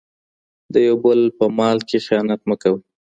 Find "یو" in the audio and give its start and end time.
0.87-0.95